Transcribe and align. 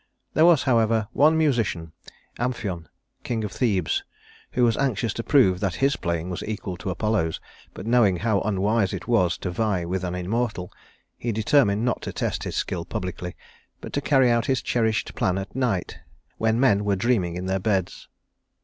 There 0.33 0.45
was, 0.45 0.63
however, 0.63 1.07
one 1.13 1.37
musician, 1.37 1.91
Amphion, 2.39 2.87
king 3.23 3.43
of 3.43 3.51
Thebes, 3.51 4.03
who 4.53 4.63
was 4.63 4.75
anxious 4.77 5.13
to 5.13 5.23
prove 5.23 5.59
that 5.59 5.75
his 5.75 5.95
playing 5.95 6.31
was 6.31 6.41
equal 6.47 6.75
to 6.77 6.89
Apollo's, 6.89 7.39
but 7.75 7.85
knowing 7.85 8.17
how 8.17 8.41
unwise 8.41 8.93
it 8.93 9.07
was 9.07 9.37
to 9.37 9.51
vie 9.51 9.85
with 9.85 10.03
an 10.03 10.15
immortal, 10.15 10.73
he 11.19 11.31
determined 11.31 11.85
not 11.85 12.01
to 12.01 12.11
test 12.11 12.45
his 12.45 12.55
skill 12.55 12.83
publicly, 12.83 13.35
but 13.79 13.93
to 13.93 14.01
carry 14.01 14.31
out 14.31 14.47
his 14.47 14.63
cherished 14.63 15.13
plan 15.13 15.37
at 15.37 15.55
night, 15.55 15.99
when 16.39 16.59
men 16.59 16.83
were 16.83 16.95
dreaming 16.95 17.35
in 17.35 17.45
their 17.45 17.59
beds. 17.59 18.07